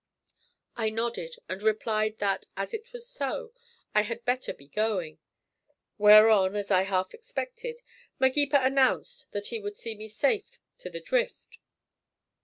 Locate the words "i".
0.75-0.89, 3.93-4.01, 6.71-6.81